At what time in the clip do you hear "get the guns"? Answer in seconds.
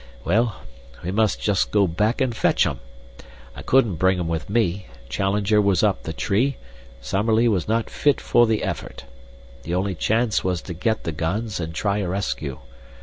10.73-11.59